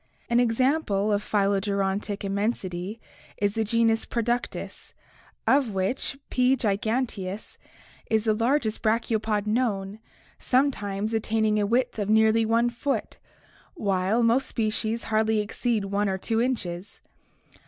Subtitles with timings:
[0.31, 2.99] An example of phylogerontic immensity
[3.37, 4.93] is the genus Productus,
[5.45, 6.57] of which P.
[6.57, 7.57] giganteus
[8.09, 9.99] is the largest brachiopod known,
[10.39, 13.19] sometimes attaining a width of nearly i foot,
[13.75, 17.01] while most'species hardly exceed i or 2 inches.